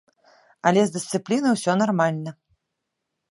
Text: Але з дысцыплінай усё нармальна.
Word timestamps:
Але 0.69 0.81
з 0.85 0.93
дысцыплінай 0.95 1.51
усё 1.57 1.71
нармальна. 1.81 2.31